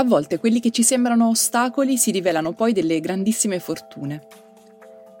[0.00, 4.22] A volte quelli che ci sembrano ostacoli si rivelano poi delle grandissime fortune.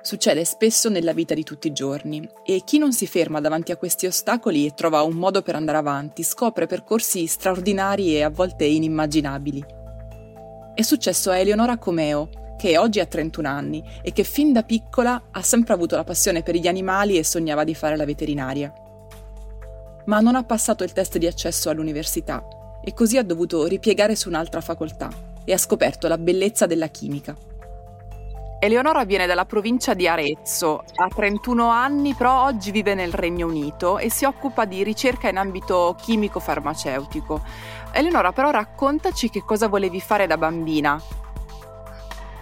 [0.00, 3.76] Succede spesso nella vita di tutti i giorni e chi non si ferma davanti a
[3.76, 8.64] questi ostacoli e trova un modo per andare avanti scopre percorsi straordinari e a volte
[8.64, 9.62] inimmaginabili.
[10.74, 15.24] È successo a Eleonora Comeo, che oggi ha 31 anni e che fin da piccola
[15.30, 18.72] ha sempre avuto la passione per gli animali e sognava di fare la veterinaria.
[20.06, 22.42] Ma non ha passato il test di accesso all'università
[22.82, 25.08] e così ha dovuto ripiegare su un'altra facoltà
[25.44, 27.36] e ha scoperto la bellezza della chimica.
[28.62, 33.96] Eleonora viene dalla provincia di Arezzo, ha 31 anni, però oggi vive nel Regno Unito
[33.96, 37.42] e si occupa di ricerca in ambito chimico-farmaceutico.
[37.92, 41.00] Eleonora, però raccontaci che cosa volevi fare da bambina.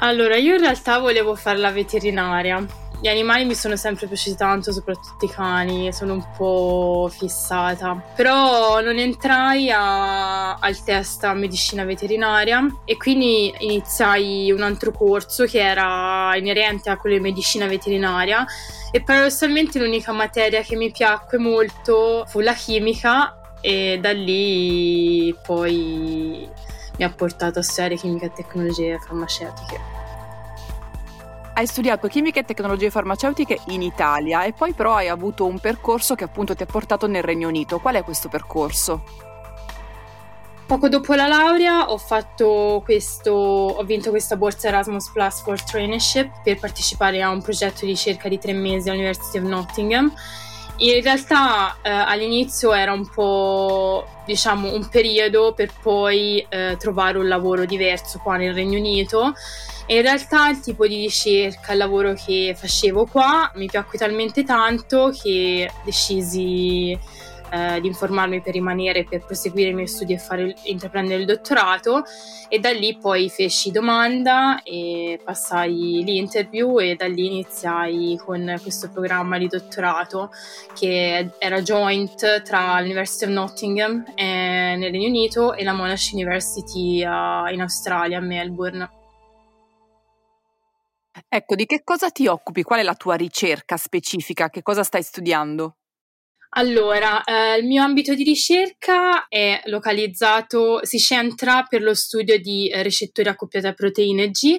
[0.01, 2.67] Allora, io in realtà volevo fare la veterinaria
[3.01, 7.95] gli animali mi sono sempre piaciuti tanto, soprattutto i cani, sono un po' fissata.
[8.15, 15.45] Però non entrai a, al test a medicina veterinaria e quindi iniziai un altro corso
[15.45, 18.45] che era inerente a quello di medicina veterinaria
[18.91, 26.49] e paradossalmente l'unica materia che mi piacque molto fu la chimica e da lì poi
[26.97, 29.98] mi ha portato a studiare chimica e tecnologie farmaceutiche
[31.59, 36.15] hai studiato chimica e tecnologie farmaceutiche in Italia e poi però hai avuto un percorso
[36.15, 37.81] che appunto ti ha portato nel Regno Unito.
[37.81, 39.03] Qual è questo percorso?
[40.65, 42.01] Poco dopo la laurea ho,
[42.85, 47.91] questo, ho vinto questa borsa Erasmus Plus for Traineeship per partecipare a un progetto di
[47.91, 50.15] ricerca di tre mesi all'University of Nottingham.
[50.81, 57.27] In realtà eh, all'inizio era un po' diciamo un periodo per poi eh, trovare un
[57.27, 59.33] lavoro diverso qua nel Regno Unito.
[59.87, 64.45] E in realtà il tipo di ricerca, il lavoro che facevo qua mi piacque talmente
[64.45, 66.97] tanto che decisi
[67.51, 72.05] eh, di informarmi per rimanere, per proseguire i miei studi e fare, intraprendere il dottorato
[72.49, 78.91] e da lì poi feci domanda e passai l'interview e da lì iniziai con questo
[78.91, 80.31] programma di dottorato
[80.75, 87.05] che era joint tra l'University of Nottingham eh, nel Regno Unito e la Monash University
[87.05, 88.91] uh, in Australia, a Melbourne.
[91.29, 92.63] Ecco, di che cosa ti occupi?
[92.63, 94.49] Qual è la tua ricerca specifica?
[94.49, 95.77] Che cosa stai studiando?
[96.51, 102.69] Allora, eh, il mio ambito di ricerca è localizzato, si centra per lo studio di
[102.69, 104.57] eh, recettori accoppiati a proteine G,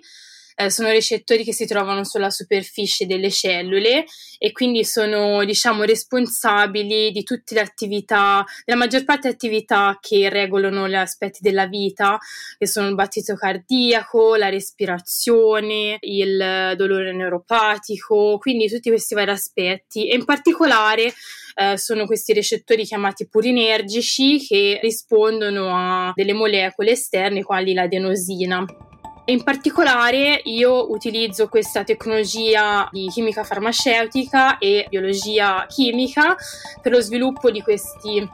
[0.59, 4.03] eh, sono recettori che si trovano sulla superficie delle cellule
[4.37, 10.27] e quindi sono diciamo responsabili di tutte le attività, della maggior parte delle attività che
[10.27, 12.17] regolano gli aspetti della vita,
[12.57, 20.09] che sono il battito cardiaco, la respirazione, il dolore neuropatico, quindi tutti questi vari aspetti
[20.09, 21.13] e in particolare
[21.55, 28.88] eh, sono questi recettori chiamati purinergici che rispondono a delle molecole esterne quali l'adenosina.
[29.29, 36.35] In particolare io utilizzo questa tecnologia di chimica farmaceutica e biologia chimica
[36.81, 38.27] per lo sviluppo di questi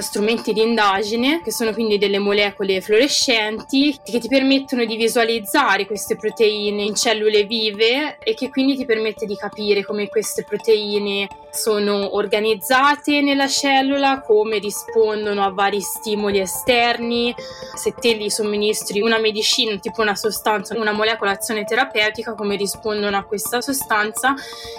[0.00, 6.16] strumenti di indagine, che sono quindi delle molecole fluorescenti che ti permettono di visualizzare queste
[6.16, 12.14] proteine in cellule vive e che quindi ti permette di capire come queste proteine sono
[12.16, 17.34] organizzate nella cellula, come rispondono a vari stimoli esterni,
[17.74, 23.16] se te gli somministri una medicina, tipo una sostanza, una molecola azione terapeutica, come rispondono
[23.16, 24.34] a questa sostanza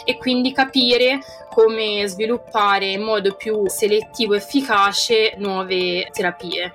[0.06, 1.20] e quindi capire
[1.60, 6.72] come sviluppare in modo più selettivo e efficace nuove terapie.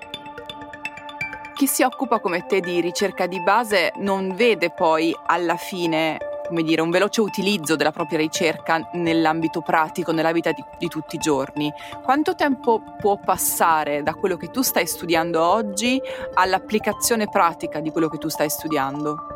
[1.55, 6.61] Chi si occupa come te di ricerca di base non vede poi alla fine come
[6.61, 11.19] dire, un veloce utilizzo della propria ricerca nell'ambito pratico, nella vita di, di, tutti i
[11.19, 11.73] giorni.
[12.03, 15.99] Quanto tempo può passare da quello che tu stai studiando oggi
[16.35, 19.34] all'applicazione pratica di quello che tu stai studiando?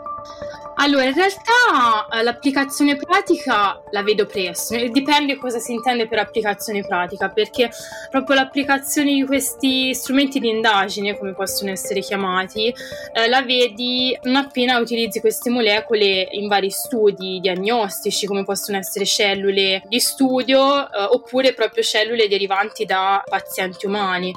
[0.82, 6.86] Allora, in realtà eh, l'applicazione pratica la vedo presto, dipende cosa si intende per applicazione
[6.86, 7.70] pratica, perché
[8.10, 12.74] proprio l'applicazione di questi strumenti di indagine, come possono essere chiamati,
[13.12, 19.06] eh, la vedi non appena utilizzi queste molecole in vari studi diagnostici, come possono essere
[19.06, 24.34] cellule di studio eh, oppure proprio cellule derivanti da pazienti umani.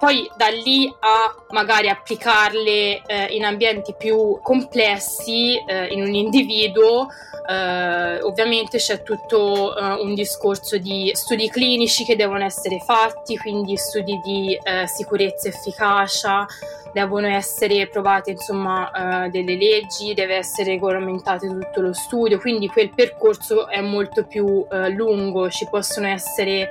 [0.00, 7.08] Poi da lì a magari applicarle eh, in ambienti più complessi, eh, in un individuo,
[7.48, 13.76] eh, ovviamente c'è tutto eh, un discorso di studi clinici che devono essere fatti, quindi
[13.76, 16.46] studi di eh, sicurezza e efficacia,
[16.92, 18.90] devono essere provate insomma
[19.24, 24.44] uh, delle leggi, deve essere regolamentato tutto lo studio, quindi quel percorso è molto più
[24.44, 26.68] uh, lungo, ci possono essere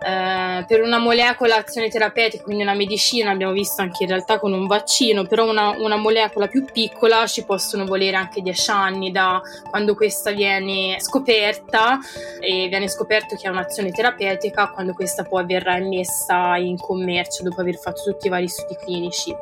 [0.00, 4.52] eh, per una molecola azione terapeutica, quindi una medicina, abbiamo visto anche in realtà con
[4.52, 9.40] un vaccino, però una, una molecola più piccola ci possono volere anche 10 anni da
[9.68, 11.98] quando questa viene scoperta
[12.38, 17.60] e viene scoperto che ha un'azione terapeutica, quando questa poi verrà emessa in commercio dopo
[17.60, 19.34] aver fatto tutti i vari studi clinici.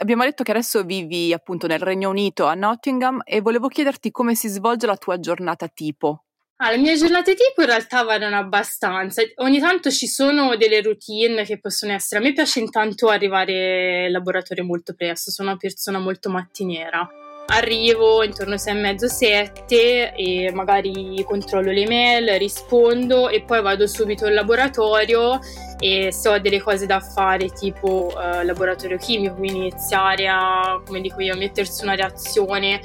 [0.00, 4.34] Abbiamo detto che adesso vivi appunto nel Regno Unito a Nottingham e volevo chiederti come
[4.34, 6.24] si svolge la tua giornata tipo.
[6.56, 9.22] Ah, le mie giornate tipo in realtà variano abbastanza.
[9.36, 12.20] Ogni tanto ci sono delle routine che possono essere.
[12.20, 17.08] A me piace intanto arrivare al laboratorio molto presto, sono una persona molto mattiniera.
[17.54, 23.60] Arrivo intorno alle sei e mezzo, sette e magari controllo le mail, rispondo e poi
[23.60, 25.38] vado subito in laboratorio
[25.78, 31.02] e se ho delle cose da fare tipo eh, laboratorio chimico, quindi iniziare a, come
[31.02, 32.80] dico io, mettersi una reazione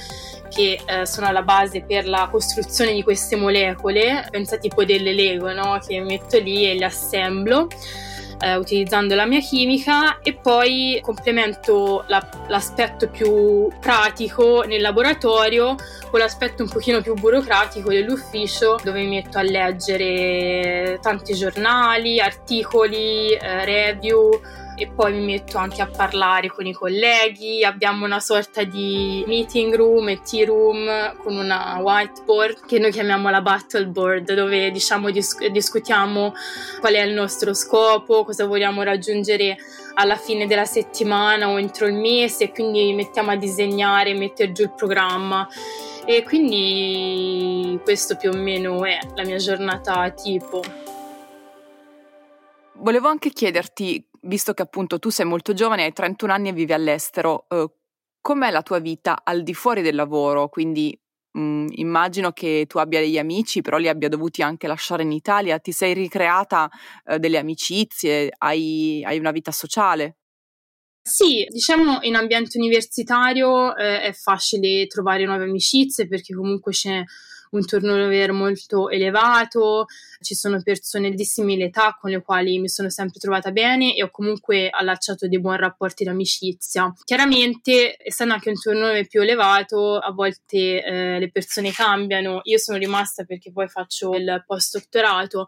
[0.49, 5.53] che eh, sono alla base per la costruzione di queste molecole, pensa tipo delle Lego,
[5.53, 5.79] no?
[5.85, 7.67] che metto lì e le assemblo.
[8.39, 15.75] Eh, utilizzando la mia chimica e poi complemento la, l'aspetto più pratico nel laboratorio
[16.11, 23.31] con l'aspetto un pochino più burocratico dell'ufficio dove mi metto a leggere tanti giornali, articoli,
[23.31, 24.39] eh, review
[24.79, 27.63] e poi mi metto anche a parlare con i colleghi.
[27.63, 33.31] Abbiamo una sorta di meeting room e tea room con una whiteboard che noi chiamiamo
[33.31, 36.33] la battle board, dove diciamo dis- discutiamo
[36.79, 39.57] qual è il nostro scopo, cosa vogliamo raggiungere
[39.95, 44.61] alla fine della settimana o entro il mese, e quindi mettiamo a disegnare, mettere giù
[44.61, 45.47] il programma.
[46.05, 50.61] E quindi questo più o meno è la mia giornata tipo.
[52.73, 56.73] Volevo anche chiederti visto che appunto tu sei molto giovane, hai 31 anni e vivi
[56.73, 57.69] all'estero, eh,
[58.21, 60.49] com'è la tua vita al di fuori del lavoro?
[60.49, 60.97] Quindi
[61.31, 65.11] mh, mm, immagino che tu abbia degli amici, però li abbia dovuti anche lasciare in
[65.11, 65.59] Italia.
[65.59, 66.69] Ti sei ricreata
[67.05, 68.31] eh, delle amicizie?
[68.37, 70.17] Hai, hai una vita sociale?
[71.01, 77.01] Sì, diciamo in ambiente universitario eh, è facile trovare nuove amicizie perché comunque c'è
[77.51, 79.85] un turnover molto elevato,
[80.21, 84.03] ci sono persone di simile età con le quali mi sono sempre trovata bene e
[84.03, 86.93] ho comunque allacciato dei buoni rapporti d'amicizia.
[87.03, 92.41] Chiaramente, essendo anche un turnover più elevato, a volte eh, le persone cambiano.
[92.43, 95.45] Io sono rimasta perché poi faccio il post dottorato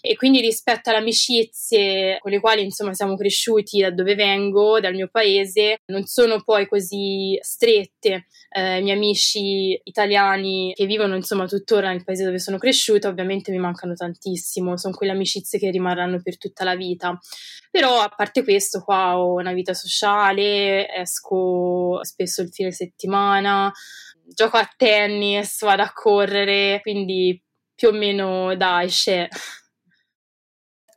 [0.00, 4.94] e quindi rispetto alle amicizie con le quali insomma siamo cresciuti da dove vengo, dal
[4.94, 8.26] mio paese, non sono poi così strette.
[8.50, 13.50] Eh, I miei amici italiani che vivono insomma tuttora nel paese dove sono cresciuta ovviamente
[13.50, 17.18] mi mancano tantissimo, sono quelle amicizie che rimarranno per tutta la vita.
[17.70, 23.70] Però a parte questo qua ho una vita sociale, esco spesso il fine settimana,
[24.24, 27.40] gioco a tennis, vado a correre, quindi
[27.74, 29.28] più o meno dai, c'è.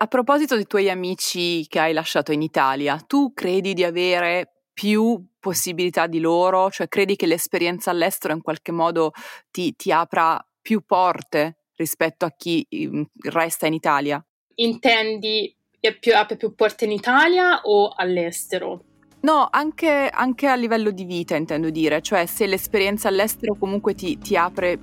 [0.01, 5.22] A proposito dei tuoi amici che hai lasciato in Italia, tu credi di avere più
[5.38, 6.70] possibilità di loro?
[6.70, 9.12] Cioè credi che l'esperienza all'estero in qualche modo
[9.51, 14.25] ti, ti apra più porte rispetto a chi mm, resta in Italia?
[14.56, 15.53] Intendi
[16.00, 18.84] più, apre più porte in Italia o all'estero?
[19.24, 24.18] No, anche, anche, a livello di vita intendo dire, cioè se l'esperienza all'estero comunque ti,
[24.18, 24.79] ti apre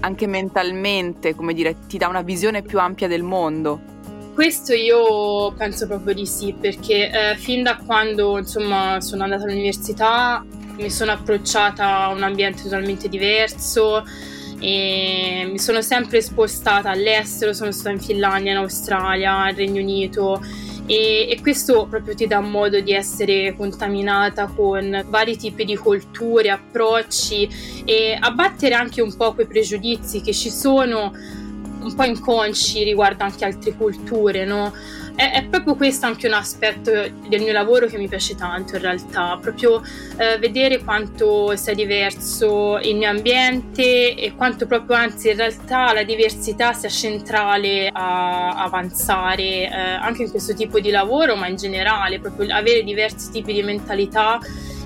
[0.00, 3.94] anche mentalmente, come dire, ti dà una visione più ampia del mondo.
[4.36, 10.44] Questo io penso proprio di sì, perché eh, fin da quando insomma, sono andata all'università
[10.76, 14.04] mi sono approcciata a un ambiente totalmente diverso
[14.60, 20.38] e mi sono sempre spostata all'estero, sono stata in Finlandia, in Australia, nel Regno Unito
[20.84, 26.50] e, e, questo proprio ti dà modo di essere contaminata con vari tipi di culture,
[26.50, 27.48] approcci
[27.86, 31.12] e abbattere anche un po' quei pregiudizi che ci sono
[31.86, 34.72] un po' inconsci riguardo anche altre culture, no?
[35.16, 38.82] è, è, proprio questo anche un aspetto del mio lavoro che mi piace tanto in
[38.82, 39.82] realtà, proprio
[40.18, 46.02] eh, vedere quanto sia diverso il mio ambiente e quanto proprio anzi in realtà la
[46.02, 52.20] diversità sia centrale a avanzare eh, anche in questo tipo di lavoro, ma in generale,
[52.20, 54.38] proprio avere diversi tipi di mentalità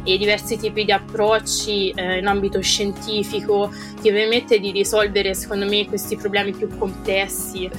[0.05, 5.87] e diversi tipi di approcci eh, in ambito scientifico ti permette di risolvere secondo me
[5.87, 7.71] questi problemi più complessi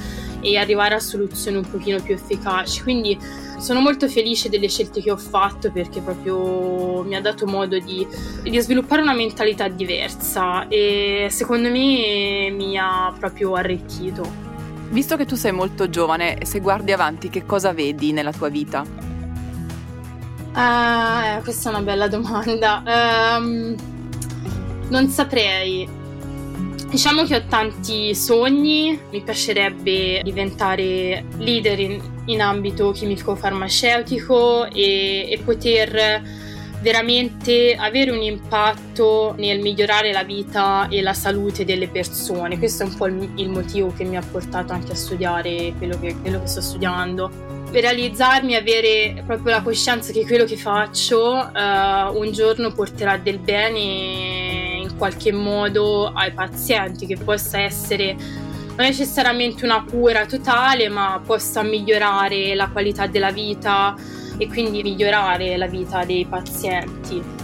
[0.42, 2.82] e arrivare a soluzioni un pochino più efficaci.
[2.82, 3.18] Quindi
[3.58, 8.06] sono molto felice delle scelte che ho fatto perché proprio mi ha dato modo di,
[8.42, 14.50] di sviluppare una mentalità diversa e secondo me mi ha proprio arricchito.
[14.90, 19.11] Visto che tu sei molto giovane, se guardi avanti, che cosa vedi nella tua vita?
[20.54, 22.84] Uh, questa è una bella domanda.
[23.38, 23.76] Um,
[24.90, 25.88] non saprei.
[26.90, 35.42] Diciamo che ho tanti sogni, mi piacerebbe diventare leader in, in ambito chimico-farmaceutico e, e
[35.46, 36.22] poter
[36.82, 42.58] veramente avere un impatto nel migliorare la vita e la salute delle persone.
[42.58, 45.98] Questo è un po' il, il motivo che mi ha portato anche a studiare quello
[45.98, 51.36] che, quello che sto studiando per realizzarmi, avere proprio la coscienza che quello che faccio
[51.36, 53.80] uh, un giorno porterà del bene
[54.82, 58.16] in qualche modo ai pazienti, che possa essere
[58.76, 63.96] non necessariamente una cura totale, ma possa migliorare la qualità della vita
[64.38, 67.40] e quindi migliorare la vita dei pazienti.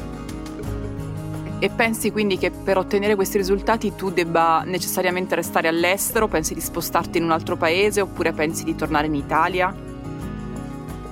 [1.59, 6.27] E pensi quindi che per ottenere questi risultati tu debba necessariamente restare all'estero?
[6.27, 9.73] Pensi di spostarti in un altro paese oppure pensi di tornare in Italia?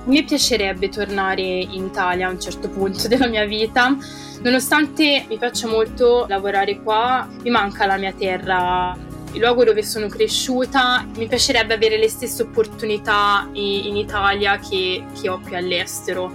[0.06, 3.96] Mi piacerebbe tornare in Italia a un certo punto della mia vita,
[4.40, 8.96] nonostante mi piaccia molto lavorare qua, mi manca la mia terra,
[9.32, 15.28] il luogo dove sono cresciuta, mi piacerebbe avere le stesse opportunità in Italia che, che
[15.28, 16.32] ho qui all'estero.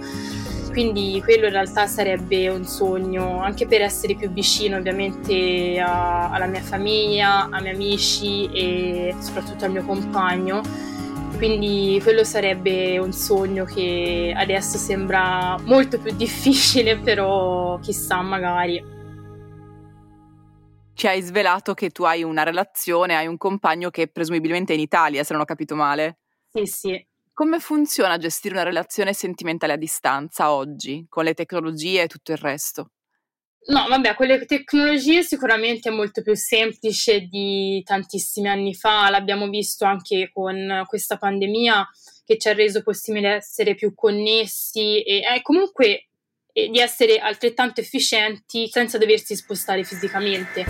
[0.70, 6.46] Quindi quello in realtà sarebbe un sogno, anche per essere più vicino ovviamente a, alla
[6.46, 10.90] mia famiglia, ai miei amici e soprattutto al mio compagno
[11.42, 18.80] quindi quello sarebbe un sogno che adesso sembra molto più difficile, però chissà magari.
[20.94, 24.82] Ci hai svelato che tu hai una relazione, hai un compagno che presumibilmente è in
[24.82, 26.18] Italia, se non ho capito male.
[26.48, 27.06] Sì, sì.
[27.32, 32.38] Come funziona gestire una relazione sentimentale a distanza oggi, con le tecnologie e tutto il
[32.38, 32.90] resto?
[33.64, 39.48] No, vabbè, con le tecnologie sicuramente è molto più semplice di tantissimi anni fa, l'abbiamo
[39.48, 41.88] visto anche con questa pandemia
[42.24, 46.08] che ci ha reso possibile essere più connessi e eh, comunque
[46.52, 50.64] eh, di essere altrettanto efficienti senza doversi spostare fisicamente.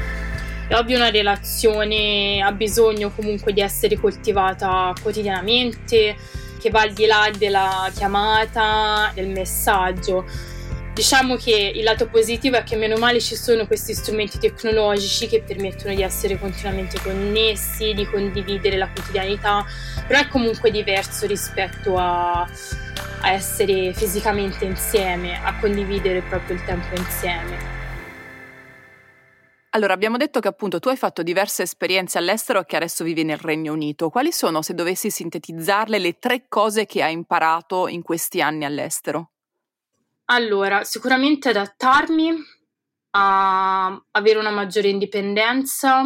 [0.69, 6.15] È ovvio una relazione ha bisogno comunque di essere coltivata quotidianamente,
[6.61, 10.25] che va al di là della chiamata, del messaggio
[10.95, 15.41] Diciamo che il lato positivo è che meno male ci sono questi strumenti tecnologici che
[15.41, 19.65] permettono di essere continuamente connessi, di condividere la quotidianità,
[20.07, 26.95] però è comunque diverso rispetto a, a essere fisicamente insieme, a condividere proprio il tempo
[26.95, 27.81] insieme.
[29.71, 33.25] Allora, abbiamo detto che appunto tu hai fatto diverse esperienze all'estero e che adesso vivi
[33.25, 34.11] nel Regno Unito.
[34.11, 39.32] Quali sono, se dovessi sintetizzarle, le tre cose che hai imparato in questi anni all'estero?
[40.27, 42.33] Allora, sicuramente adattarmi
[43.15, 46.03] a avere una maggiore indipendenza,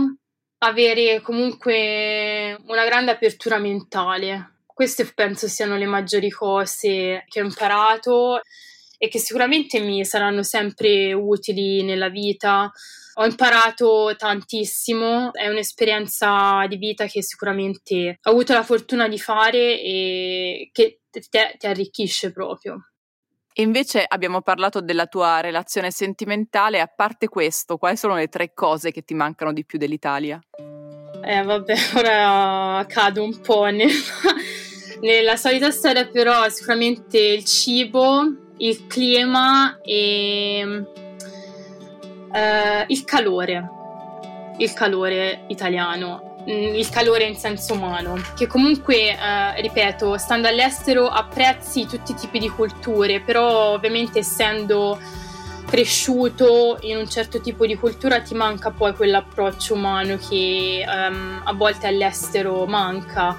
[0.59, 4.63] avere comunque una grande apertura mentale.
[4.67, 8.41] Queste penso siano le maggiori cose che ho imparato
[8.99, 12.71] e che sicuramente mi saranno sempre utili nella vita.
[13.19, 19.81] Ho imparato tantissimo, è un'esperienza di vita che sicuramente ho avuto la fortuna di fare
[19.81, 22.91] e che ti arricchisce proprio.
[23.59, 28.91] Invece abbiamo parlato della tua relazione sentimentale, a parte questo, quali sono le tre cose
[28.91, 30.39] che ti mancano di più dell'Italia?
[31.23, 33.95] Eh vabbè, ora cado un po' nella,
[35.01, 38.25] nella solita storia, però sicuramente il cibo,
[38.59, 40.85] il clima e
[42.33, 43.71] eh, il calore,
[44.59, 46.26] il calore italiano.
[46.49, 52.15] Mm, il calore in senso umano, che comunque, eh, ripeto, stando all'estero apprezzi tutti i
[52.15, 54.97] tipi di culture, però ovviamente essendo
[55.67, 61.53] cresciuto in un certo tipo di cultura ti manca poi quell'approccio umano che um, a
[61.55, 63.37] volte all'estero manca,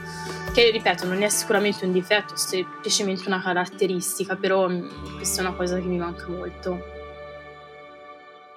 [0.53, 5.45] che ripeto non è sicuramente un difetto, è semplicemente una caratteristica, però mm, questa è
[5.45, 6.95] una cosa che mi manca molto.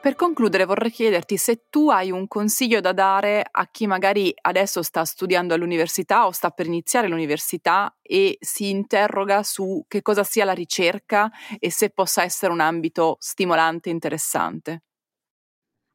[0.00, 4.82] Per concludere vorrei chiederti se tu hai un consiglio da dare a chi magari adesso
[4.82, 10.46] sta studiando all'università o sta per iniziare l'università e si interroga su che cosa sia
[10.46, 14.82] la ricerca e se possa essere un ambito stimolante e interessante.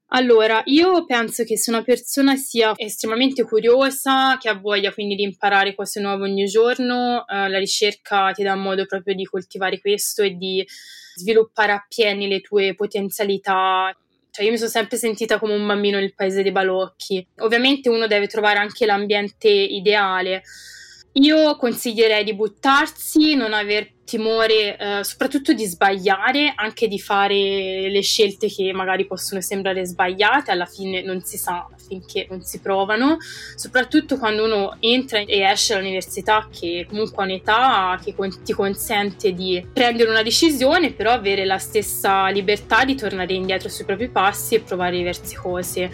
[0.09, 5.23] Allora, io penso che se una persona sia estremamente curiosa, che ha voglia quindi di
[5.23, 10.21] imparare cose nuove ogni giorno, eh, la ricerca ti dà modo proprio di coltivare questo
[10.21, 10.65] e di
[11.15, 13.95] sviluppare appieno le tue potenzialità.
[14.29, 17.25] Cioè, io mi sono sempre sentita come un bambino nel paese dei balocchi.
[17.37, 20.43] Ovviamente uno deve trovare anche l'ambiente ideale.
[21.17, 28.01] Io consiglierei di buttarsi, non aver timore eh, soprattutto di sbagliare, anche di fare le
[28.01, 33.15] scelte che magari possono sembrare sbagliate, alla fine non si sa finché non si provano,
[33.55, 39.31] soprattutto quando uno entra e esce dall'università che comunque ha un'età che con- ti consente
[39.31, 44.55] di prendere una decisione, però avere la stessa libertà di tornare indietro sui propri passi
[44.55, 45.89] e provare diverse cose.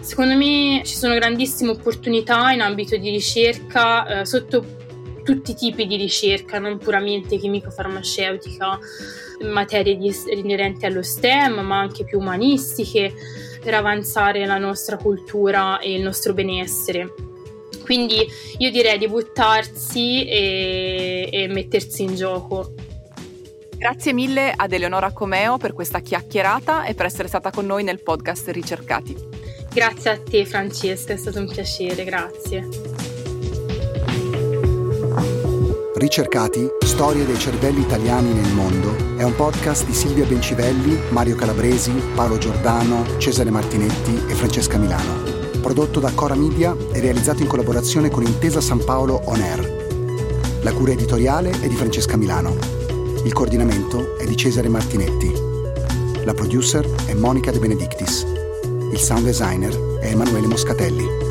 [0.00, 4.78] Secondo me ci sono grandissime opportunità in ambito di ricerca eh, sotto
[5.22, 8.78] tutti i tipi di ricerca, non puramente chimico-farmaceutica,
[9.42, 13.12] materie di, inerenti allo STEM, ma anche più umanistiche,
[13.62, 17.12] per avanzare la nostra cultura e il nostro benessere.
[17.84, 18.26] Quindi
[18.58, 22.74] io direi di buttarsi e, e mettersi in gioco.
[23.76, 28.02] Grazie mille ad Eleonora Comeo per questa chiacchierata e per essere stata con noi nel
[28.02, 29.29] podcast Ricercati.
[29.72, 32.68] Grazie a te Francesca, è stato un piacere, grazie.
[35.94, 41.92] Ricercati, storie dei cervelli italiani nel mondo è un podcast di Silvia Bencivelli, Mario Calabresi,
[42.14, 45.38] Paolo Giordano, Cesare Martinetti e Francesca Milano.
[45.60, 50.62] Prodotto da Cora Media e realizzato in collaborazione con Intesa San Paolo On Air.
[50.62, 52.56] La cura editoriale è di Francesca Milano.
[53.24, 55.30] Il coordinamento è di Cesare Martinetti.
[56.24, 58.39] La producer è Monica De Benedictis.
[58.92, 61.29] Il sound designer è Emanuele Moscatelli.